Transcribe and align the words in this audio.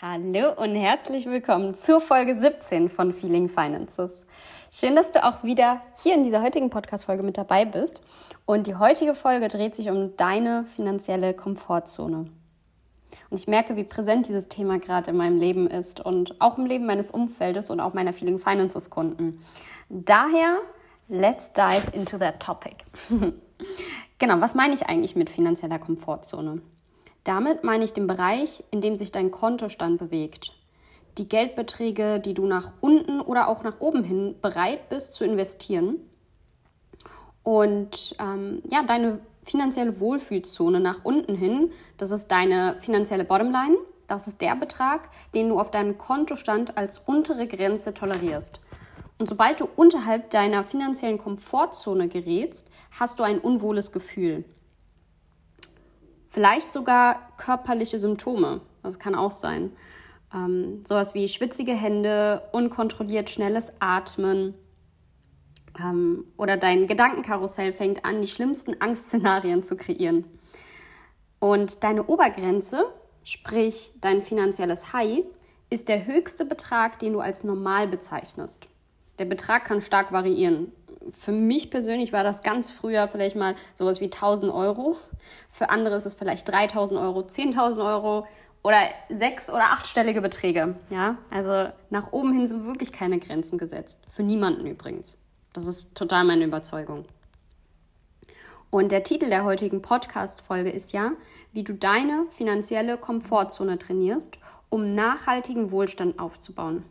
Hallo 0.00 0.52
und 0.54 0.76
herzlich 0.76 1.26
willkommen 1.26 1.74
zur 1.74 2.00
Folge 2.00 2.38
17 2.38 2.88
von 2.88 3.12
Feeling 3.12 3.48
Finances. 3.48 4.24
Schön, 4.70 4.94
dass 4.94 5.10
du 5.10 5.24
auch 5.24 5.42
wieder 5.42 5.82
hier 6.04 6.14
in 6.14 6.22
dieser 6.22 6.40
heutigen 6.40 6.70
Podcast-Folge 6.70 7.24
mit 7.24 7.36
dabei 7.36 7.64
bist. 7.64 8.00
Und 8.46 8.68
die 8.68 8.76
heutige 8.76 9.16
Folge 9.16 9.48
dreht 9.48 9.74
sich 9.74 9.90
um 9.90 10.16
deine 10.16 10.66
finanzielle 10.66 11.34
Komfortzone. 11.34 12.30
Und 13.28 13.40
ich 13.40 13.48
merke, 13.48 13.74
wie 13.74 13.82
präsent 13.82 14.28
dieses 14.28 14.46
Thema 14.46 14.78
gerade 14.78 15.10
in 15.10 15.16
meinem 15.16 15.36
Leben 15.36 15.66
ist 15.66 15.98
und 15.98 16.40
auch 16.40 16.58
im 16.58 16.66
Leben 16.66 16.86
meines 16.86 17.10
Umfeldes 17.10 17.68
und 17.68 17.80
auch 17.80 17.92
meiner 17.92 18.12
Feeling 18.12 18.38
Finances 18.38 18.90
Kunden. 18.90 19.42
Daher, 19.88 20.58
let's 21.08 21.52
dive 21.52 21.90
into 21.92 22.18
that 22.18 22.38
topic. 22.38 22.84
genau, 24.18 24.40
was 24.40 24.54
meine 24.54 24.74
ich 24.74 24.86
eigentlich 24.86 25.16
mit 25.16 25.28
finanzieller 25.28 25.80
Komfortzone? 25.80 26.62
Damit 27.24 27.64
meine 27.64 27.84
ich 27.84 27.92
den 27.92 28.06
Bereich, 28.06 28.64
in 28.70 28.80
dem 28.80 28.96
sich 28.96 29.12
dein 29.12 29.30
Kontostand 29.30 29.98
bewegt. 29.98 30.52
Die 31.18 31.28
Geldbeträge, 31.28 32.20
die 32.20 32.34
du 32.34 32.46
nach 32.46 32.72
unten 32.80 33.20
oder 33.20 33.48
auch 33.48 33.62
nach 33.62 33.80
oben 33.80 34.04
hin 34.04 34.36
bereit 34.40 34.88
bist 34.88 35.12
zu 35.12 35.24
investieren. 35.24 35.96
Und 37.42 38.14
ähm, 38.20 38.62
ja, 38.70 38.82
deine 38.82 39.20
finanzielle 39.42 40.00
Wohlfühlzone 40.00 40.80
nach 40.80 41.04
unten 41.04 41.34
hin, 41.34 41.72
das 41.96 42.10
ist 42.10 42.28
deine 42.28 42.76
finanzielle 42.78 43.24
Bottomline. 43.24 43.76
Das 44.06 44.26
ist 44.26 44.40
der 44.40 44.56
Betrag, 44.56 45.10
den 45.34 45.50
du 45.50 45.60
auf 45.60 45.70
deinem 45.70 45.98
Kontostand 45.98 46.78
als 46.78 46.98
untere 46.98 47.46
Grenze 47.46 47.92
tolerierst. 47.92 48.60
Und 49.18 49.28
sobald 49.28 49.60
du 49.60 49.68
unterhalb 49.76 50.30
deiner 50.30 50.64
finanziellen 50.64 51.18
Komfortzone 51.18 52.08
gerätst, 52.08 52.70
hast 52.98 53.18
du 53.18 53.24
ein 53.24 53.38
unwohles 53.38 53.92
Gefühl. 53.92 54.44
Vielleicht 56.28 56.70
sogar 56.72 57.32
körperliche 57.38 57.98
Symptome. 57.98 58.60
Das 58.82 58.98
kann 58.98 59.14
auch 59.14 59.30
sein. 59.30 59.72
Ähm, 60.32 60.82
sowas 60.86 61.14
wie 61.14 61.26
schwitzige 61.26 61.72
Hände, 61.72 62.42
unkontrolliert 62.52 63.30
schnelles 63.30 63.72
Atmen. 63.80 64.54
Ähm, 65.78 66.26
oder 66.36 66.58
dein 66.58 66.86
Gedankenkarussell 66.86 67.72
fängt 67.72 68.04
an, 68.04 68.20
die 68.20 68.28
schlimmsten 68.28 68.78
Angstszenarien 68.80 69.62
zu 69.62 69.76
kreieren. 69.76 70.24
Und 71.40 71.82
deine 71.82 72.04
Obergrenze, 72.04 72.84
sprich 73.24 73.92
dein 74.00 74.20
finanzielles 74.20 74.92
High, 74.92 75.24
ist 75.70 75.88
der 75.88 76.06
höchste 76.06 76.44
Betrag, 76.44 76.98
den 76.98 77.14
du 77.14 77.20
als 77.20 77.42
normal 77.42 77.88
bezeichnest. 77.88 78.66
Der 79.18 79.24
Betrag 79.24 79.64
kann 79.64 79.80
stark 79.80 80.12
variieren 80.12 80.72
für 81.16 81.32
mich 81.32 81.70
persönlich 81.70 82.12
war 82.12 82.24
das 82.24 82.42
ganz 82.42 82.70
früher 82.70 83.08
vielleicht 83.08 83.36
mal 83.36 83.54
sowas 83.74 84.00
wie 84.00 84.06
1000 84.06 84.52
Euro. 84.52 84.96
Für 85.48 85.70
andere 85.70 85.96
ist 85.96 86.06
es 86.06 86.14
vielleicht 86.14 86.48
3000 86.48 86.98
Euro, 87.00 87.20
10.000 87.20 87.84
Euro 87.84 88.26
oder 88.62 88.80
sechs- 89.08 89.50
oder 89.50 89.64
achtstellige 89.64 90.20
Beträge. 90.20 90.76
Ja, 90.90 91.16
also 91.30 91.72
nach 91.90 92.12
oben 92.12 92.32
hin 92.32 92.46
sind 92.46 92.66
wirklich 92.66 92.92
keine 92.92 93.18
Grenzen 93.18 93.58
gesetzt. 93.58 93.98
Für 94.10 94.22
niemanden 94.22 94.66
übrigens. 94.66 95.16
Das 95.52 95.66
ist 95.66 95.94
total 95.94 96.24
meine 96.24 96.44
Überzeugung. 96.44 97.04
Und 98.70 98.92
der 98.92 99.02
Titel 99.02 99.30
der 99.30 99.44
heutigen 99.44 99.80
Podcast-Folge 99.80 100.70
ist 100.70 100.92
ja, 100.92 101.12
wie 101.52 101.64
du 101.64 101.72
deine 101.72 102.26
finanzielle 102.30 102.98
Komfortzone 102.98 103.78
trainierst, 103.78 104.38
um 104.68 104.94
nachhaltigen 104.94 105.70
Wohlstand 105.70 106.18
aufzubauen. 106.18 106.84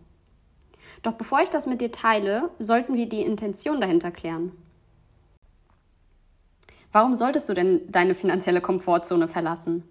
Doch 1.04 1.14
bevor 1.14 1.42
ich 1.42 1.50
das 1.50 1.68
mit 1.68 1.82
dir 1.82 1.92
teile, 1.92 2.50
sollten 2.60 2.96
wir 2.96 3.08
die 3.08 3.22
Intention 3.22 3.82
dahinter 3.82 4.12
klären. 4.12 4.52
Warum 6.92 7.16
solltest 7.16 7.50
du 7.50 7.54
denn 7.54 7.92
deine 7.92 8.14
finanzielle 8.14 8.62
Komfortzone 8.62 9.28
verlassen? 9.28 9.84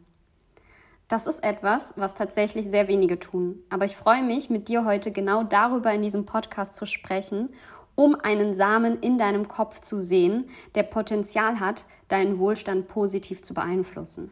Das 1.09 1.29
ist 1.29 1.45
etwas, 1.45 1.95
was 1.97 2.15
tatsächlich 2.15 2.69
sehr 2.69 2.89
wenige 2.89 3.19
tun. 3.19 3.61
Aber 3.71 3.85
ich 3.85 3.97
freue 3.97 4.23
mich, 4.23 4.51
mit 4.51 4.69
dir 4.69 4.85
heute 4.85 5.13
genau 5.13 5.45
darüber 5.45 5.93
in 5.93 6.03
diesem 6.03 6.25
Podcast 6.27 6.75
zu 6.75 6.85
sprechen, 6.85 7.51
um 7.95 8.17
einen 8.17 8.55
Samen 8.55 8.99
in 9.01 9.17
deinem 9.17 9.47
Kopf 9.47 9.81
zu 9.81 9.99
sehen, 9.99 10.49
der 10.75 10.83
Potenzial 10.83 11.61
hat, 11.61 11.85
deinen 12.09 12.39
Wohlstand 12.39 12.89
positiv 12.89 13.43
zu 13.43 13.55
beeinflussen. 13.55 14.31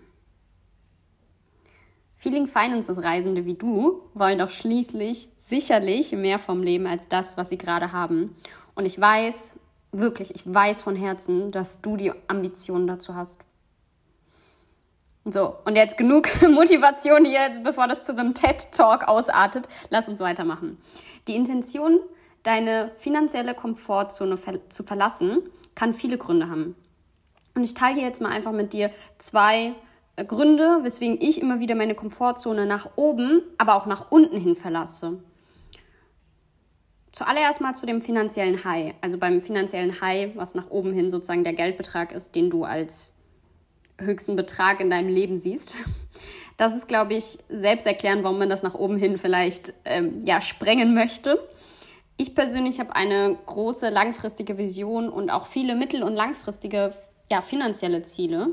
Feeling 2.16 2.46
Finances 2.46 3.02
Reisende 3.02 3.44
wie 3.44 3.54
du 3.54 4.02
wollen 4.14 4.38
doch 4.38 4.50
schließlich 4.50 5.28
sicherlich 5.44 6.12
mehr 6.12 6.38
vom 6.38 6.62
Leben 6.62 6.86
als 6.86 7.08
das, 7.08 7.36
was 7.36 7.50
sie 7.50 7.58
gerade 7.58 7.92
haben. 7.92 8.34
Und 8.74 8.86
ich 8.86 9.00
weiß, 9.00 9.54
wirklich, 9.92 10.34
ich 10.34 10.42
weiß 10.46 10.82
von 10.82 10.96
Herzen, 10.96 11.50
dass 11.50 11.80
du 11.80 11.96
die 11.96 12.12
Ambitionen 12.28 12.86
dazu 12.86 13.14
hast. 13.14 13.40
So, 15.24 15.54
und 15.64 15.76
jetzt 15.76 15.96
genug 15.96 16.28
Motivation 16.48 17.24
hier, 17.24 17.52
bevor 17.62 17.88
das 17.88 18.04
zu 18.04 18.12
einem 18.12 18.34
TED-Talk 18.34 19.08
ausartet. 19.08 19.68
Lass 19.90 20.08
uns 20.08 20.20
weitermachen. 20.20 20.78
Die 21.28 21.36
Intention, 21.36 22.00
deine 22.42 22.92
finanzielle 22.98 23.54
Komfortzone 23.54 24.38
zu 24.68 24.82
verlassen, 24.82 25.38
kann 25.74 25.94
viele 25.94 26.18
Gründe 26.18 26.50
haben. 26.50 26.74
Und 27.54 27.64
ich 27.64 27.74
teile 27.74 27.94
hier 27.94 28.04
jetzt 28.04 28.20
mal 28.20 28.32
einfach 28.32 28.52
mit 28.52 28.72
dir 28.72 28.90
zwei 29.16 29.74
äh, 30.16 30.24
Gründe, 30.24 30.80
weswegen 30.82 31.20
ich 31.20 31.40
immer 31.40 31.60
wieder 31.60 31.74
meine 31.74 31.94
Komfortzone 31.94 32.66
nach 32.66 32.90
oben, 32.96 33.42
aber 33.58 33.76
auch 33.76 33.86
nach 33.86 34.10
unten 34.10 34.38
hin 34.38 34.56
verlasse. 34.56 35.20
Zuallererst 37.14 37.60
mal 37.60 37.74
zu 37.74 37.86
dem 37.86 38.00
finanziellen 38.00 38.64
High. 38.64 38.94
Also 39.00 39.18
beim 39.18 39.40
finanziellen 39.40 40.00
High, 40.00 40.34
was 40.34 40.56
nach 40.56 40.68
oben 40.70 40.92
hin 40.92 41.10
sozusagen 41.10 41.44
der 41.44 41.52
Geldbetrag 41.52 42.10
ist, 42.10 42.34
den 42.34 42.50
du 42.50 42.64
als 42.64 43.12
höchsten 44.00 44.34
Betrag 44.34 44.80
in 44.80 44.90
deinem 44.90 45.08
Leben 45.08 45.38
siehst. 45.38 45.76
Das 46.56 46.76
ist, 46.76 46.86
glaube 46.86 47.14
ich, 47.14 47.38
selbst 47.48 47.84
erklären, 47.84 48.22
warum 48.22 48.38
man 48.38 48.48
das 48.48 48.62
nach 48.62 48.74
oben 48.74 48.96
hin 48.96 49.18
vielleicht 49.18 49.74
ähm, 49.84 50.24
ja, 50.24 50.40
sprengen 50.40 50.94
möchte. 50.94 51.38
Ich 52.16 52.34
persönlich 52.34 52.78
habe 52.78 52.94
eine 52.94 53.36
große 53.46 53.90
langfristige 53.90 54.56
Vision 54.56 55.08
und 55.08 55.30
auch 55.30 55.46
viele 55.46 55.74
mittel- 55.74 56.04
und 56.04 56.14
langfristige 56.14 56.94
ja, 57.28 57.42
finanzielle 57.42 58.02
Ziele. 58.02 58.50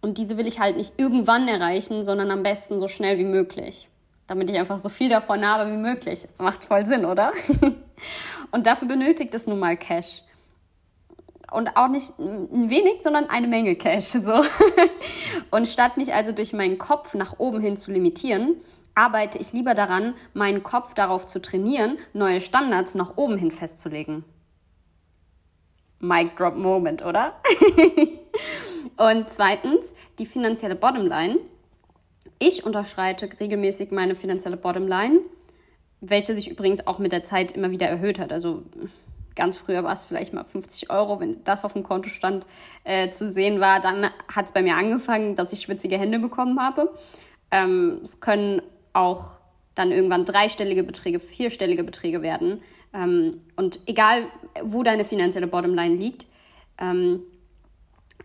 Und 0.00 0.18
diese 0.18 0.36
will 0.36 0.46
ich 0.46 0.60
halt 0.60 0.76
nicht 0.76 0.94
irgendwann 0.98 1.48
erreichen, 1.48 2.02
sondern 2.02 2.30
am 2.30 2.42
besten 2.42 2.78
so 2.78 2.88
schnell 2.88 3.18
wie 3.18 3.24
möglich 3.24 3.90
damit 4.30 4.48
ich 4.48 4.56
einfach 4.56 4.78
so 4.78 4.88
viel 4.88 5.08
davon 5.08 5.44
habe 5.44 5.72
wie 5.72 5.76
möglich. 5.76 6.28
Macht 6.38 6.62
voll 6.62 6.86
Sinn, 6.86 7.04
oder? 7.04 7.32
und 8.50 8.66
dafür 8.66 8.88
benötigt 8.88 9.34
es 9.34 9.46
nun 9.46 9.58
mal 9.58 9.76
Cash. 9.76 10.22
Und 11.50 11.76
auch 11.76 11.88
nicht 11.88 12.16
ein 12.18 12.70
wenig, 12.70 13.02
sondern 13.02 13.28
eine 13.28 13.48
Menge 13.48 13.74
Cash. 13.74 14.04
So. 14.04 14.42
und 15.50 15.66
statt 15.66 15.96
mich 15.96 16.14
also 16.14 16.32
durch 16.32 16.52
meinen 16.52 16.78
Kopf 16.78 17.14
nach 17.14 17.38
oben 17.38 17.60
hin 17.60 17.76
zu 17.76 17.90
limitieren, 17.90 18.56
arbeite 18.94 19.38
ich 19.38 19.52
lieber 19.52 19.74
daran, 19.74 20.14
meinen 20.32 20.62
Kopf 20.62 20.94
darauf 20.94 21.26
zu 21.26 21.40
trainieren, 21.40 21.98
neue 22.12 22.40
Standards 22.40 22.94
nach 22.94 23.16
oben 23.16 23.36
hin 23.36 23.50
festzulegen. 23.50 24.24
Mic 25.98 26.36
Drop 26.36 26.56
Moment, 26.56 27.04
oder? 27.04 27.34
und 28.96 29.28
zweitens, 29.28 29.94
die 30.18 30.26
finanzielle 30.26 30.76
Bottomline 30.76 31.38
ich 32.42 32.64
unterschreite 32.64 33.28
regelmäßig 33.38 33.90
meine 33.90 34.14
finanzielle 34.14 34.56
Bottomline, 34.56 35.20
welche 36.00 36.34
sich 36.34 36.50
übrigens 36.50 36.86
auch 36.86 36.98
mit 36.98 37.12
der 37.12 37.24
Zeit 37.24 37.52
immer 37.52 37.70
wieder 37.70 37.86
erhöht 37.86 38.18
hat. 38.18 38.32
Also 38.32 38.62
ganz 39.34 39.56
früher 39.56 39.84
war 39.84 39.92
es 39.92 40.04
vielleicht 40.04 40.32
mal 40.32 40.44
50 40.44 40.90
Euro, 40.90 41.20
wenn 41.20 41.42
das 41.44 41.64
auf 41.64 41.72
dem 41.74 41.82
Kontostand 41.82 42.46
äh, 42.84 43.10
zu 43.10 43.30
sehen 43.30 43.60
war, 43.60 43.80
dann 43.80 44.10
hat 44.28 44.46
es 44.46 44.52
bei 44.52 44.62
mir 44.62 44.76
angefangen, 44.76 45.36
dass 45.36 45.52
ich 45.52 45.60
schwitzige 45.60 45.98
Hände 45.98 46.18
bekommen 46.18 46.60
habe. 46.60 46.94
Ähm, 47.50 48.00
es 48.02 48.20
können 48.20 48.62
auch 48.92 49.38
dann 49.74 49.92
irgendwann 49.92 50.24
dreistellige 50.24 50.82
Beträge, 50.82 51.20
vierstellige 51.20 51.84
Beträge 51.84 52.22
werden. 52.22 52.62
Ähm, 52.92 53.40
und 53.56 53.80
egal, 53.86 54.24
wo 54.62 54.82
deine 54.82 55.04
finanzielle 55.04 55.46
Bottomline 55.46 55.94
liegt, 55.94 56.26
ähm, 56.78 57.22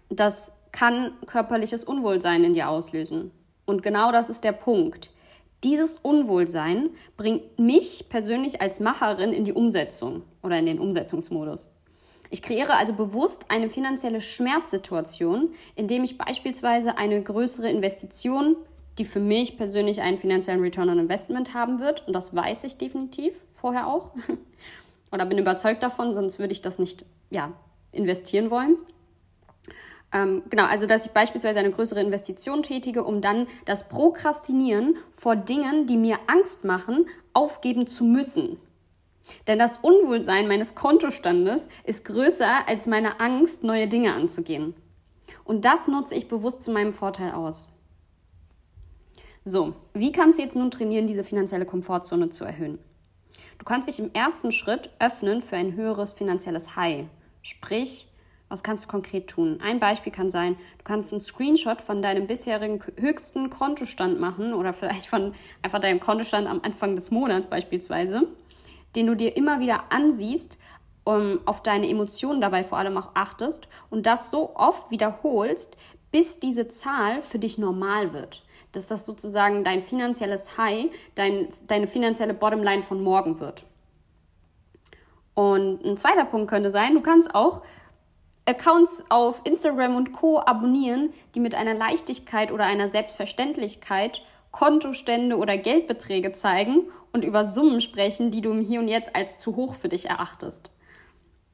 das 0.09 0.51
kann 0.71 1.11
körperliches 1.25 1.83
Unwohlsein 1.83 2.43
in 2.43 2.53
dir 2.53 2.69
auslösen. 2.69 3.31
Und 3.65 3.83
genau 3.83 4.11
das 4.11 4.29
ist 4.29 4.43
der 4.43 4.51
Punkt. 4.51 5.11
Dieses 5.65 5.97
Unwohlsein 5.97 6.91
bringt 7.17 7.57
mich 7.57 8.05
persönlich 8.07 8.61
als 8.61 8.79
Macherin 8.79 9.33
in 9.33 9.45
die 9.45 9.53
Umsetzung 9.53 10.21
oder 10.43 10.59
in 10.59 10.67
den 10.67 10.79
Umsetzungsmodus. 10.79 11.71
Ich 12.29 12.43
kreiere 12.43 12.75
also 12.75 12.93
bewusst 12.93 13.45
eine 13.49 13.71
finanzielle 13.71 14.21
Schmerzsituation, 14.21 15.49
indem 15.75 16.03
ich 16.03 16.19
beispielsweise 16.19 16.99
eine 16.99 17.19
größere 17.19 17.67
Investition, 17.67 18.55
die 18.99 19.05
für 19.05 19.19
mich 19.19 19.57
persönlich 19.57 20.01
einen 20.01 20.19
finanziellen 20.19 20.61
Return 20.61 20.87
on 20.89 20.99
Investment 20.99 21.55
haben 21.55 21.79
wird, 21.79 22.07
und 22.07 22.13
das 22.13 22.35
weiß 22.35 22.63
ich 22.65 22.77
definitiv 22.77 23.41
vorher 23.55 23.87
auch, 23.87 24.11
oder 25.11 25.25
bin 25.25 25.39
überzeugt 25.39 25.81
davon, 25.81 26.13
sonst 26.13 26.37
würde 26.37 26.53
ich 26.53 26.61
das 26.61 26.77
nicht 26.77 27.05
ja, 27.31 27.53
investieren 27.91 28.51
wollen. 28.51 28.77
Ähm, 30.15 30.43
genau, 30.49 30.63
also 30.63 30.87
dass 30.87 31.05
ich 31.05 31.11
beispielsweise 31.11 31.59
eine 31.59 31.71
größere 31.71 31.99
Investition 31.99 32.63
tätige, 32.63 33.03
um 33.03 33.19
dann 33.19 33.47
das 33.65 33.89
Prokrastinieren 33.89 34.95
vor 35.11 35.35
Dingen, 35.35 35.87
die 35.87 35.97
mir 35.97 36.19
Angst 36.27 36.63
machen, 36.63 37.07
aufgeben 37.33 37.85
zu 37.85 38.05
müssen. 38.05 38.57
Denn 39.47 39.59
das 39.59 39.79
Unwohlsein 39.79 40.47
meines 40.47 40.73
Kontostandes 40.73 41.67
ist 41.83 42.05
größer 42.05 42.65
als 42.65 42.87
meine 42.87 43.19
Angst, 43.19 43.63
neue 43.65 43.87
Dinge 43.87 44.13
anzugehen. 44.13 44.73
Und 45.43 45.65
das 45.65 45.89
nutze 45.89 46.15
ich 46.15 46.29
bewusst 46.29 46.61
zu 46.61 46.71
meinem 46.71 46.93
Vorteil 46.93 47.33
aus. 47.33 47.69
So, 49.43 49.73
wie 49.93 50.13
kannst 50.13 50.39
du 50.39 50.43
jetzt 50.43 50.55
nun 50.55 50.71
trainieren, 50.71 51.07
diese 51.07 51.25
finanzielle 51.25 51.65
Komfortzone 51.65 52.29
zu 52.29 52.45
erhöhen? 52.45 52.79
Du 53.57 53.65
kannst 53.65 53.89
dich 53.89 53.99
im 53.99 54.13
ersten 54.13 54.53
Schritt 54.53 54.91
öffnen 54.99 55.41
für 55.41 55.57
ein 55.57 55.75
höheres 55.75 56.13
finanzielles 56.13 56.77
High. 56.77 57.05
Sprich, 57.41 58.07
was 58.49 58.63
kannst 58.63 58.85
du 58.85 58.89
konkret 58.89 59.27
tun? 59.27 59.59
Ein 59.61 59.79
Beispiel 59.79 60.11
kann 60.11 60.29
sein, 60.29 60.55
du 60.77 60.83
kannst 60.83 61.11
einen 61.11 61.19
Screenshot 61.19 61.81
von 61.81 62.01
deinem 62.01 62.27
bisherigen 62.27 62.79
höchsten 62.97 63.49
Kontostand 63.49 64.19
machen 64.19 64.53
oder 64.53 64.71
vielleicht 64.73 65.07
von 65.07 65.33
einfach 65.61 65.79
deinem 65.79 65.99
Kontostand 65.99 66.47
am 66.47 66.61
Anfang 66.63 66.95
des 66.95 67.11
Monats 67.11 67.47
beispielsweise, 67.47 68.27
den 68.95 69.07
du 69.07 69.15
dir 69.15 69.35
immer 69.35 69.59
wieder 69.59 69.91
ansiehst, 69.91 70.57
um 71.03 71.39
auf 71.45 71.63
deine 71.63 71.87
Emotionen 71.87 72.41
dabei 72.41 72.63
vor 72.63 72.77
allem 72.77 72.97
auch 72.97 73.11
achtest 73.13 73.67
und 73.89 74.05
das 74.05 74.31
so 74.31 74.55
oft 74.55 74.91
wiederholst, 74.91 75.77
bis 76.11 76.39
diese 76.39 76.67
Zahl 76.67 77.21
für 77.21 77.39
dich 77.39 77.57
normal 77.57 78.13
wird. 78.13 78.43
Dass 78.71 78.87
das 78.87 79.05
sozusagen 79.05 79.63
dein 79.63 79.81
finanzielles 79.81 80.57
High, 80.57 80.89
dein, 81.15 81.47
deine 81.67 81.87
finanzielle 81.87 82.33
Bottomline 82.33 82.83
von 82.83 83.01
morgen 83.01 83.39
wird. 83.39 83.65
Und 85.33 85.83
ein 85.83 85.97
zweiter 85.97 86.25
Punkt 86.25 86.49
könnte 86.49 86.71
sein, 86.71 86.93
du 86.93 87.01
kannst 87.01 87.35
auch 87.35 87.61
Accounts 88.45 89.05
auf 89.09 89.41
Instagram 89.43 89.95
und 89.95 90.13
Co 90.13 90.39
abonnieren, 90.39 91.11
die 91.33 91.39
mit 91.39 91.55
einer 91.55 91.73
Leichtigkeit 91.73 92.51
oder 92.51 92.65
einer 92.65 92.89
Selbstverständlichkeit 92.89 94.21
Kontostände 94.51 95.37
oder 95.37 95.57
Geldbeträge 95.57 96.31
zeigen 96.31 96.83
und 97.11 97.25
über 97.25 97.45
Summen 97.45 97.81
sprechen, 97.81 98.31
die 98.31 98.41
du 98.41 98.51
im 98.51 98.61
Hier 98.61 98.79
und 98.79 98.87
Jetzt 98.87 99.15
als 99.15 99.35
zu 99.35 99.55
hoch 99.55 99.75
für 99.75 99.89
dich 99.89 100.09
erachtest. 100.09 100.71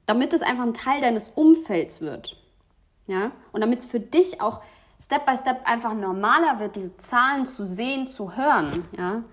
Damit 0.05 0.33
es 0.33 0.41
einfach 0.41 0.63
ein 0.63 0.73
Teil 0.73 1.01
deines 1.01 1.29
Umfelds 1.29 2.01
wird. 2.01 2.37
Ja? 3.07 3.31
Und 3.53 3.61
damit 3.61 3.79
es 3.79 3.85
für 3.85 3.99
dich 3.99 4.41
auch 4.41 4.61
Step 4.99 5.25
by 5.25 5.35
Step 5.37 5.61
einfach 5.65 5.93
normaler 5.93 6.59
wird, 6.59 6.75
diese 6.75 6.95
Zahlen 6.97 7.45
zu 7.45 7.65
sehen, 7.65 8.07
zu 8.07 8.35
hören. 8.35 8.85
Ja? 8.95 9.23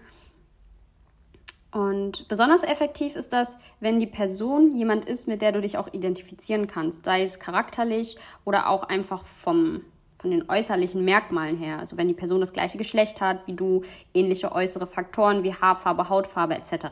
Und 1.71 2.27
besonders 2.29 2.63
effektiv 2.63 3.15
ist 3.15 3.33
das, 3.33 3.59
wenn 3.81 4.01
die 4.01 4.07
Person 4.07 4.73
jemand 4.73 5.05
ist, 5.05 5.29
mit 5.29 5.43
der 5.43 5.53
du 5.53 5.61
dich 5.61 5.77
auch 5.77 5.93
identifizieren 5.93 6.67
kannst, 6.67 7.05
sei 7.05 7.23
es 7.23 7.39
charakterlich 7.39 8.17
oder 8.45 8.71
auch 8.71 8.85
einfach 8.85 9.27
vom, 9.27 9.83
von 10.19 10.31
den 10.31 10.49
äußerlichen 10.49 11.05
Merkmalen 11.05 11.59
her. 11.59 11.79
Also 11.79 11.99
wenn 11.99 12.09
die 12.09 12.15
Person 12.15 12.41
das 12.41 12.55
gleiche 12.55 12.79
Geschlecht 12.79 13.21
hat 13.21 13.47
wie 13.47 13.53
du, 13.53 13.83
ähnliche 14.15 14.53
äußere 14.53 14.87
Faktoren 14.87 15.43
wie 15.43 15.53
Haarfarbe, 15.53 16.09
Hautfarbe 16.09 16.55
etc. 16.55 16.87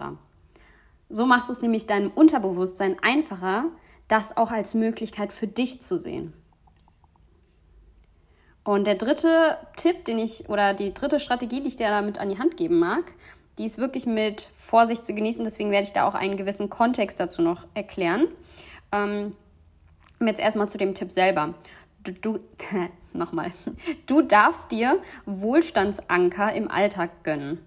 So 1.09 1.25
machst 1.25 1.49
du 1.49 1.53
es 1.53 1.63
nämlich 1.63 1.87
deinem 1.87 2.11
Unterbewusstsein 2.11 2.97
einfacher, 3.01 3.67
das 4.09 4.37
auch 4.37 4.51
als 4.51 4.75
Möglichkeit 4.75 5.33
für 5.33 5.47
dich 5.47 5.81
zu 5.81 5.99
sehen. 5.99 6.35
Und 8.63 8.89
der 8.89 8.97
dritte 8.97 9.59
Tipp, 9.77 10.05
den 10.05 10.19
ich, 10.19 10.49
oder 10.49 10.75
die 10.75 10.93
dritte 10.93 11.21
Strategie, 11.21 11.61
die 11.61 11.69
ich 11.69 11.77
dir 11.77 11.89
damit 11.89 12.19
an 12.19 12.29
die 12.29 12.39
Hand 12.39 12.57
geben 12.57 12.81
mag, 12.81 13.05
die 13.59 13.65
ist 13.65 13.79
wirklich 13.79 14.07
mit 14.07 14.49
Vorsicht 14.57 15.05
zu 15.05 15.15
genießen. 15.15 15.45
Deswegen 15.45 15.71
werde 15.71 15.85
ich 15.85 15.93
da 15.93 16.07
auch 16.07 16.15
einen 16.15 16.37
gewissen 16.37 16.69
Kontext 16.69 17.19
dazu 17.19 17.43
noch 17.43 17.67
erklären. 17.75 18.29
Ähm, 18.93 19.35
jetzt 20.21 20.41
erstmal 20.41 20.69
zu 20.69 20.79
dem 20.79 20.95
Tipp 20.95 21.11
selber. 21.11 21.55
Du, 22.03 22.13
du 22.13 22.39
nochmal. 23.13 23.53
Du 24.07 24.23
darfst 24.23 24.73
dir 24.73 25.01
Wohlstandsanker 25.25 26.53
im 26.53 26.71
Alltag 26.71 27.25
gönnen. 27.25 27.59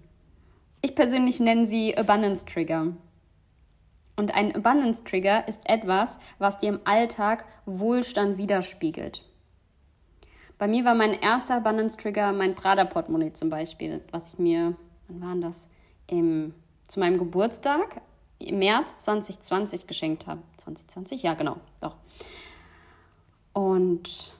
Ich 0.82 0.94
persönlich 0.94 1.40
nenne 1.40 1.66
sie 1.66 1.96
Abundance 1.96 2.46
Trigger. 2.46 2.92
Und 4.16 4.34
ein 4.34 4.54
Abundance 4.54 5.02
Trigger 5.04 5.46
ist 5.48 5.68
etwas, 5.68 6.18
was 6.38 6.58
dir 6.58 6.70
im 6.70 6.80
Alltag 6.84 7.44
Wohlstand 7.66 8.38
widerspiegelt. 8.38 9.22
Bei 10.58 10.68
mir 10.68 10.84
war 10.84 10.94
mein 10.94 11.14
erster 11.14 11.56
Abundance 11.56 11.96
Trigger 11.96 12.32
mein 12.32 12.54
Prada-Portemonnaie 12.54 13.32
zum 13.32 13.48
Beispiel, 13.48 14.02
was 14.10 14.34
ich 14.34 14.38
mir, 14.38 14.74
wann 15.08 15.20
war 15.22 15.48
das? 15.48 15.70
Im, 16.10 16.54
zu 16.88 17.00
meinem 17.00 17.18
Geburtstag 17.18 18.02
im 18.38 18.58
März 18.58 18.98
2020 18.98 19.86
geschenkt 19.86 20.26
habe. 20.26 20.42
2020? 20.58 21.22
Ja, 21.22 21.34
genau, 21.34 21.56
doch. 21.80 21.96
Und 23.52 24.34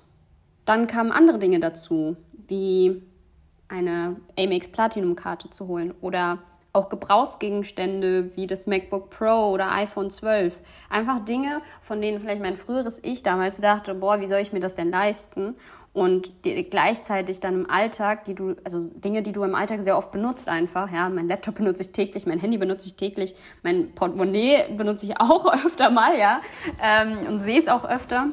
dann 0.64 0.86
kamen 0.86 1.12
andere 1.12 1.38
Dinge 1.38 1.60
dazu, 1.60 2.16
wie 2.48 3.02
eine 3.68 4.16
Amex 4.38 4.68
Platinum 4.68 5.14
Karte 5.14 5.50
zu 5.50 5.68
holen 5.68 5.94
oder 6.00 6.38
auch 6.72 6.88
Gebrauchsgegenstände 6.88 8.36
wie 8.36 8.46
das 8.46 8.66
MacBook 8.66 9.10
Pro 9.10 9.50
oder 9.50 9.72
iPhone 9.72 10.10
12. 10.10 10.58
Einfach 10.88 11.24
Dinge, 11.24 11.62
von 11.82 12.00
denen 12.00 12.20
vielleicht 12.20 12.42
mein 12.42 12.56
früheres 12.56 13.02
Ich 13.02 13.22
damals 13.22 13.60
dachte, 13.60 13.94
boah, 13.94 14.20
wie 14.20 14.28
soll 14.28 14.38
ich 14.38 14.52
mir 14.52 14.60
das 14.60 14.76
denn 14.76 14.90
leisten? 14.90 15.56
Und 15.92 16.32
gleichzeitig 16.42 17.40
dann 17.40 17.54
im 17.54 17.70
Alltag, 17.70 18.24
die 18.24 18.34
du, 18.34 18.54
also 18.62 18.84
Dinge, 18.84 19.22
die 19.22 19.32
du 19.32 19.42
im 19.42 19.56
Alltag 19.56 19.82
sehr 19.82 19.98
oft 19.98 20.12
benutzt 20.12 20.48
einfach, 20.48 20.90
ja, 20.92 21.08
mein 21.08 21.26
Laptop 21.26 21.56
benutze 21.56 21.82
ich 21.82 21.92
täglich, 21.92 22.26
mein 22.26 22.38
Handy 22.38 22.58
benutze 22.58 22.86
ich 22.86 22.94
täglich, 22.94 23.34
mein 23.62 23.92
Portemonnaie 23.94 24.72
benutze 24.76 25.06
ich 25.06 25.20
auch 25.20 25.46
öfter 25.64 25.90
mal, 25.90 26.16
ja, 26.16 26.42
ähm, 26.80 27.26
und 27.26 27.40
sehe 27.40 27.58
es 27.58 27.66
auch 27.68 27.84
öfter. 27.84 28.28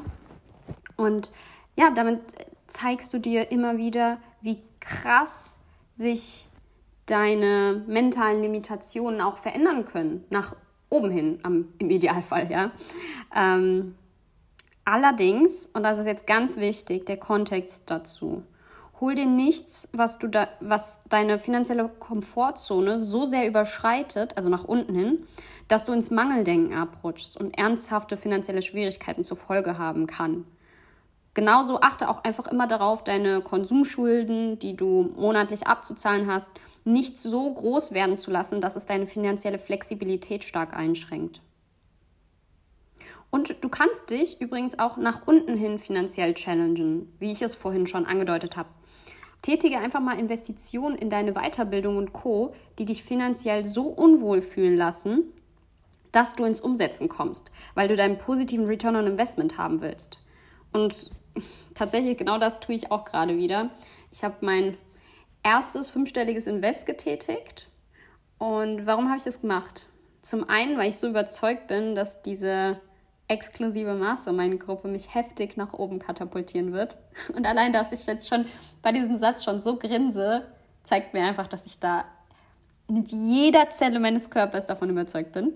Und 0.96 1.32
ja, 1.76 1.90
damit 1.90 2.20
zeigst 2.68 3.12
du 3.12 3.18
dir 3.18 3.50
immer 3.50 3.76
wieder, 3.76 4.18
wie 4.40 4.62
krass 4.78 5.58
sich 5.92 6.48
deine 7.06 7.82
mentalen 7.88 8.42
Limitationen 8.42 9.20
auch 9.20 9.38
verändern 9.38 9.84
können, 9.84 10.24
nach 10.30 10.54
oben 10.90 11.10
hin 11.10 11.40
am, 11.42 11.68
im 11.78 11.90
Idealfall, 11.90 12.50
ja. 12.50 12.70
Ähm, 13.34 13.96
Allerdings, 14.90 15.68
und 15.74 15.82
das 15.82 15.98
ist 15.98 16.06
jetzt 16.06 16.26
ganz 16.26 16.56
wichtig, 16.56 17.04
der 17.04 17.18
Kontext 17.18 17.82
dazu. 17.84 18.42
Hol 19.02 19.14
dir 19.14 19.26
nichts, 19.26 19.86
was 19.92 20.18
du 20.18 20.28
da, 20.28 20.48
was 20.60 21.02
deine 21.10 21.38
finanzielle 21.38 21.90
Komfortzone 21.90 22.98
so 22.98 23.26
sehr 23.26 23.46
überschreitet, 23.46 24.38
also 24.38 24.48
nach 24.48 24.64
unten 24.64 24.94
hin, 24.94 25.26
dass 25.68 25.84
du 25.84 25.92
ins 25.92 26.10
Mangeldenken 26.10 26.72
abrutschst 26.72 27.36
und 27.36 27.58
ernsthafte 27.58 28.16
finanzielle 28.16 28.62
Schwierigkeiten 28.62 29.22
zur 29.22 29.36
Folge 29.36 29.76
haben 29.76 30.06
kann. 30.06 30.46
Genauso 31.34 31.82
achte 31.82 32.08
auch 32.08 32.24
einfach 32.24 32.46
immer 32.46 32.66
darauf, 32.66 33.04
deine 33.04 33.42
Konsumschulden, 33.42 34.58
die 34.58 34.74
du 34.74 35.10
monatlich 35.16 35.66
abzuzahlen 35.66 36.32
hast, 36.32 36.52
nicht 36.86 37.18
so 37.18 37.52
groß 37.52 37.92
werden 37.92 38.16
zu 38.16 38.30
lassen, 38.30 38.62
dass 38.62 38.74
es 38.74 38.86
deine 38.86 39.04
finanzielle 39.04 39.58
Flexibilität 39.58 40.44
stark 40.44 40.74
einschränkt. 40.74 41.42
Und 43.30 43.62
du 43.62 43.68
kannst 43.68 44.10
dich 44.10 44.40
übrigens 44.40 44.78
auch 44.78 44.96
nach 44.96 45.26
unten 45.26 45.56
hin 45.56 45.78
finanziell 45.78 46.34
challengen, 46.34 47.12
wie 47.18 47.32
ich 47.32 47.42
es 47.42 47.54
vorhin 47.54 47.86
schon 47.86 48.06
angedeutet 48.06 48.56
habe. 48.56 48.70
Tätige 49.42 49.78
einfach 49.78 50.00
mal 50.00 50.18
Investitionen 50.18 50.96
in 50.96 51.10
deine 51.10 51.34
Weiterbildung 51.34 51.96
und 51.96 52.12
Co., 52.12 52.54
die 52.78 52.84
dich 52.84 53.04
finanziell 53.04 53.64
so 53.64 53.84
unwohl 53.84 54.40
fühlen 54.40 54.76
lassen, 54.76 55.32
dass 56.10 56.34
du 56.34 56.44
ins 56.44 56.60
Umsetzen 56.60 57.08
kommst, 57.08 57.52
weil 57.74 57.88
du 57.88 57.96
deinen 57.96 58.18
positiven 58.18 58.66
Return 58.66 58.96
on 58.96 59.06
Investment 59.06 59.58
haben 59.58 59.80
willst. 59.80 60.18
Und 60.72 61.10
tatsächlich 61.74 62.16
genau 62.16 62.38
das 62.38 62.60
tue 62.60 62.74
ich 62.74 62.90
auch 62.90 63.04
gerade 63.04 63.36
wieder. 63.36 63.70
Ich 64.10 64.24
habe 64.24 64.36
mein 64.40 64.76
erstes 65.42 65.88
fünfstelliges 65.90 66.46
Invest 66.46 66.86
getätigt. 66.86 67.68
Und 68.38 68.86
warum 68.86 69.08
habe 69.08 69.18
ich 69.18 69.24
das 69.24 69.40
gemacht? 69.40 69.86
Zum 70.22 70.48
einen, 70.48 70.78
weil 70.78 70.88
ich 70.88 70.96
so 70.96 71.08
überzeugt 71.08 71.68
bin, 71.68 71.94
dass 71.94 72.22
diese 72.22 72.80
exklusive 73.28 73.94
Mastermind-Gruppe 73.94 74.88
mich 74.88 75.14
heftig 75.14 75.56
nach 75.56 75.74
oben 75.74 75.98
katapultieren 75.98 76.72
wird. 76.72 76.96
Und 77.34 77.46
allein, 77.46 77.72
dass 77.72 77.92
ich 77.92 78.06
jetzt 78.06 78.28
schon 78.28 78.46
bei 78.82 78.92
diesem 78.92 79.18
Satz 79.18 79.44
schon 79.44 79.60
so 79.60 79.76
grinse, 79.76 80.46
zeigt 80.82 81.14
mir 81.14 81.24
einfach, 81.24 81.46
dass 81.46 81.66
ich 81.66 81.78
da 81.78 82.04
mit 82.88 83.12
jeder 83.12 83.70
Zelle 83.70 84.00
meines 84.00 84.30
Körpers 84.30 84.66
davon 84.66 84.88
überzeugt 84.90 85.32
bin. 85.32 85.52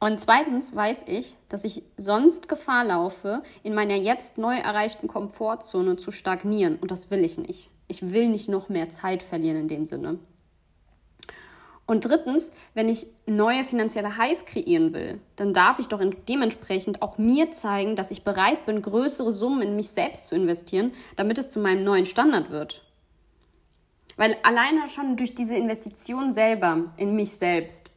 Und 0.00 0.20
zweitens 0.20 0.76
weiß 0.76 1.04
ich, 1.06 1.36
dass 1.48 1.64
ich 1.64 1.82
sonst 1.96 2.48
Gefahr 2.48 2.84
laufe, 2.84 3.42
in 3.64 3.74
meiner 3.74 3.96
jetzt 3.96 4.38
neu 4.38 4.56
erreichten 4.56 5.08
Komfortzone 5.08 5.96
zu 5.96 6.12
stagnieren. 6.12 6.76
Und 6.76 6.90
das 6.90 7.10
will 7.10 7.24
ich 7.24 7.36
nicht. 7.38 7.70
Ich 7.88 8.12
will 8.12 8.28
nicht 8.28 8.48
noch 8.48 8.68
mehr 8.68 8.90
Zeit 8.90 9.22
verlieren 9.22 9.56
in 9.56 9.68
dem 9.68 9.86
Sinne. 9.86 10.18
Und 11.88 12.04
drittens, 12.04 12.52
wenn 12.74 12.90
ich 12.90 13.06
neue 13.24 13.64
finanzielle 13.64 14.18
Highs 14.18 14.44
kreieren 14.44 14.92
will, 14.92 15.22
dann 15.36 15.54
darf 15.54 15.78
ich 15.78 15.88
doch 15.88 16.02
dementsprechend 16.28 17.00
auch 17.00 17.16
mir 17.16 17.50
zeigen, 17.50 17.96
dass 17.96 18.10
ich 18.10 18.24
bereit 18.24 18.66
bin, 18.66 18.82
größere 18.82 19.32
Summen 19.32 19.62
in 19.62 19.74
mich 19.74 19.88
selbst 19.88 20.28
zu 20.28 20.36
investieren, 20.36 20.92
damit 21.16 21.38
es 21.38 21.48
zu 21.48 21.60
meinem 21.60 21.84
neuen 21.84 22.04
Standard 22.04 22.50
wird. 22.50 22.84
Weil 24.18 24.36
alleine 24.42 24.90
schon 24.90 25.16
durch 25.16 25.34
diese 25.34 25.56
Investition 25.56 26.30
selber 26.30 26.92
in 26.98 27.16
mich 27.16 27.32
selbst 27.32 27.90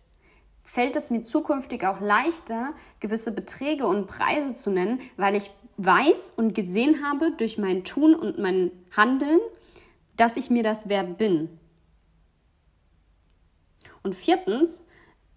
fällt 0.63 0.95
es 0.95 1.09
mir 1.09 1.21
zukünftig 1.21 1.85
auch 1.85 1.99
leichter, 1.99 2.73
gewisse 3.01 3.33
Beträge 3.33 3.87
und 3.87 4.07
Preise 4.07 4.53
zu 4.53 4.69
nennen, 4.69 5.01
weil 5.17 5.35
ich 5.35 5.51
weiß 5.75 6.35
und 6.37 6.55
gesehen 6.55 7.05
habe 7.05 7.31
durch 7.31 7.57
mein 7.57 7.83
Tun 7.83 8.15
und 8.15 8.39
mein 8.39 8.71
Handeln, 8.95 9.41
dass 10.15 10.37
ich 10.37 10.49
mir 10.49 10.63
das 10.63 10.87
wert 10.87 11.17
bin. 11.17 11.49
Und 14.03 14.15
viertens 14.15 14.85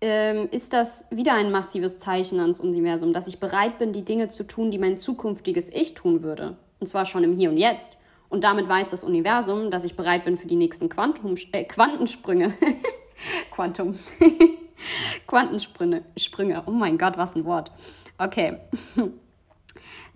ähm, 0.00 0.48
ist 0.50 0.72
das 0.72 1.06
wieder 1.10 1.34
ein 1.34 1.50
massives 1.50 1.98
Zeichen 1.98 2.40
ans 2.40 2.60
Universum, 2.60 3.12
dass 3.12 3.26
ich 3.26 3.40
bereit 3.40 3.78
bin, 3.78 3.92
die 3.92 4.04
Dinge 4.04 4.28
zu 4.28 4.44
tun, 4.44 4.70
die 4.70 4.78
mein 4.78 4.98
zukünftiges 4.98 5.70
Ich 5.70 5.94
tun 5.94 6.22
würde. 6.22 6.56
Und 6.80 6.86
zwar 6.86 7.06
schon 7.06 7.24
im 7.24 7.32
Hier 7.32 7.50
und 7.50 7.56
Jetzt. 7.56 7.96
Und 8.28 8.44
damit 8.44 8.68
weiß 8.68 8.90
das 8.90 9.04
Universum, 9.04 9.70
dass 9.70 9.84
ich 9.84 9.96
bereit 9.96 10.24
bin 10.24 10.36
für 10.36 10.46
die 10.46 10.56
nächsten 10.56 10.88
Quantum, 10.88 11.36
äh, 11.52 11.64
Quantensprünge. 11.64 12.52
Quantum. 13.50 13.98
Quantensprünge. 15.26 16.02
Sprünge. 16.16 16.62
Oh 16.66 16.72
mein 16.72 16.98
Gott, 16.98 17.16
was 17.16 17.36
ein 17.36 17.44
Wort. 17.44 17.70
Okay. 18.18 18.58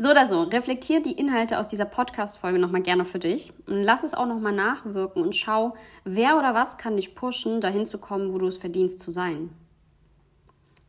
So 0.00 0.11
oder 0.11 0.28
so, 0.28 0.43
reflektier 0.43 1.02
die 1.02 1.19
Inhalte 1.19 1.59
aus 1.59 1.67
dieser 1.67 1.85
Podcast-Folge 1.85 2.61
nochmal 2.61 2.83
gerne 2.83 3.05
für 3.05 3.19
dich 3.19 3.52
und 3.67 3.83
lass 3.83 4.05
es 4.05 4.14
auch 4.14 4.26
nochmal 4.26 4.52
nachwirken 4.52 5.21
und 5.21 5.35
schau, 5.35 5.75
wer 6.05 6.38
oder 6.38 6.55
was 6.55 6.78
kann 6.78 6.95
dich 6.95 7.17
pushen, 7.17 7.61
dahin 7.61 7.85
zu 7.85 7.99
kommen, 7.99 8.33
wo 8.33 8.38
du 8.38 8.47
es 8.47 8.59
verdienst 8.59 9.00
zu 9.00 9.11
sein. 9.11 9.50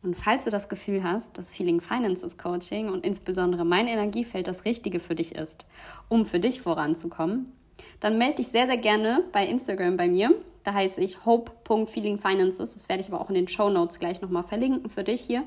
Und 0.04 0.16
falls 0.16 0.44
du 0.44 0.50
das 0.50 0.68
Gefühl 0.68 1.02
hast, 1.02 1.36
dass 1.36 1.52
Feeling 1.52 1.80
Finances 1.80 2.38
Coaching 2.38 2.88
und 2.88 3.04
insbesondere 3.04 3.64
mein 3.64 3.88
Energiefeld 3.88 4.46
das 4.46 4.64
Richtige 4.64 5.00
für 5.00 5.16
dich 5.16 5.34
ist, 5.34 5.66
um 6.08 6.24
für 6.24 6.38
dich 6.38 6.62
voranzukommen, 6.62 7.52
dann 7.98 8.16
melde 8.16 8.36
dich 8.36 8.48
sehr, 8.48 8.68
sehr 8.68 8.78
gerne 8.78 9.24
bei 9.32 9.44
Instagram 9.44 9.96
bei 9.96 10.06
mir. 10.06 10.32
Da 10.62 10.72
heiße 10.72 11.00
ich 11.00 11.24
hope.feelingfinances. 11.24 12.74
Das 12.74 12.88
werde 12.88 13.02
ich 13.02 13.08
aber 13.08 13.20
auch 13.20 13.28
in 13.28 13.34
den 13.34 13.48
Show 13.48 13.70
Notes 13.70 13.98
gleich 13.98 14.20
nochmal 14.20 14.44
verlinken 14.44 14.88
für 14.88 15.02
dich 15.02 15.20
hier. 15.20 15.42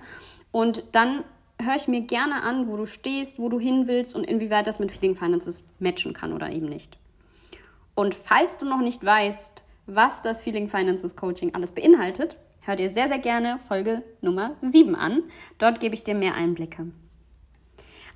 Und 0.52 0.84
dann 0.92 1.24
höre 1.62 1.76
ich 1.76 1.88
mir 1.88 2.02
gerne 2.02 2.44
an, 2.44 2.68
wo 2.68 2.78
du 2.78 2.86
stehst, 2.86 3.40
wo 3.40 3.50
du 3.50 3.60
hin 3.60 3.88
willst 3.88 4.16
und 4.16 4.24
inwieweit 4.24 4.68
das 4.68 4.80
mit 4.80 4.92
Feeling 4.92 5.16
Finances 5.16 5.66
matchen 5.80 6.14
kann 6.14 6.34
oder 6.34 6.50
eben 6.50 6.68
nicht. 6.68 6.98
Und 7.96 8.16
falls 8.16 8.58
du 8.58 8.66
noch 8.66 8.82
nicht 8.82 9.04
weißt, 9.04 9.64
was 9.86 10.22
das 10.22 10.42
Feeling 10.42 10.68
Finances 10.68 11.16
Coaching 11.16 11.54
alles 11.54 11.72
beinhaltet, 11.72 12.38
hör 12.62 12.76
dir 12.76 12.90
sehr, 12.90 13.08
sehr 13.08 13.20
gerne 13.20 13.60
Folge 13.68 14.04
Nummer 14.22 14.56
7 14.62 14.96
an. 14.96 15.24
Dort 15.58 15.80
gebe 15.80 15.96
ich 15.96 16.04
dir 16.04 16.16
mehr 16.16 16.36
Einblicke. 16.36 16.88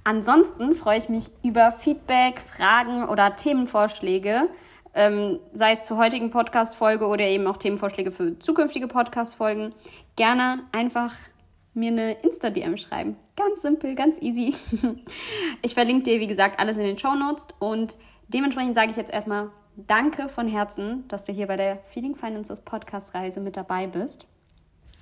Ansonsten 0.03 0.73
freue 0.73 0.99
ich 0.99 1.09
mich 1.09 1.29
über 1.43 1.73
Feedback, 1.73 2.39
Fragen 2.39 3.03
oder 3.09 3.35
Themenvorschläge, 3.35 4.49
ähm, 4.93 5.39
sei 5.51 5.73
es 5.73 5.85
zur 5.85 5.97
heutigen 5.97 6.31
Podcast-Folge 6.31 7.05
oder 7.07 7.25
eben 7.25 7.45
auch 7.45 7.57
Themenvorschläge 7.57 8.11
für 8.11 8.39
zukünftige 8.39 8.87
Podcast-Folgen. 8.87 9.73
Gerne 10.15 10.63
einfach 10.71 11.13
mir 11.73 11.91
eine 11.91 12.13
Insta-DM 12.21 12.77
schreiben. 12.77 13.17
Ganz 13.37 13.61
simpel, 13.61 13.95
ganz 13.95 14.21
easy. 14.21 14.53
Ich 15.61 15.73
verlinke 15.73 16.03
dir, 16.03 16.19
wie 16.19 16.27
gesagt, 16.27 16.59
alles 16.59 16.77
in 16.77 16.83
den 16.83 16.97
Show 16.97 17.15
Notes 17.15 17.47
und 17.59 17.97
dementsprechend 18.27 18.75
sage 18.75 18.91
ich 18.91 18.97
jetzt 18.97 19.11
erstmal 19.11 19.49
Danke 19.75 20.27
von 20.27 20.47
Herzen, 20.47 21.07
dass 21.07 21.23
du 21.23 21.31
hier 21.31 21.45
bei 21.45 21.55
der 21.55 21.77
Feeling 21.85 22.15
Finances 22.15 22.61
Podcast-Reise 22.61 23.39
mit 23.39 23.55
dabei 23.55 23.85
bist. 23.85 24.25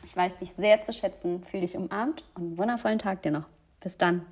Ich 0.03 0.15
weiß 0.15 0.37
dich 0.37 0.51
sehr 0.51 0.83
zu 0.83 0.91
schätzen, 0.91 1.43
fühle 1.43 1.61
dich 1.61 1.77
umarmt 1.77 2.23
und 2.35 2.43
einen 2.43 2.57
wundervollen 2.57 2.99
Tag 2.99 3.21
dir 3.21 3.31
noch. 3.31 3.47
Bis 3.79 3.97
dann. 3.97 4.25